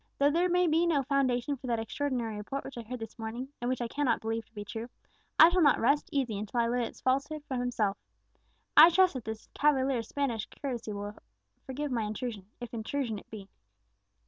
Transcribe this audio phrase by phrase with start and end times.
[0.17, 3.49] Though there may be no foundation for that extraordinary report which I heard this morning,
[3.61, 4.89] and which I cannot believe to be true,
[5.37, 7.99] I shall not rest easy until I learn its falsehood from himself.
[8.75, 11.15] I trust that the cavalier's Spanish courtesy will
[11.67, 13.47] forgive my intrusion, if intrusion it be.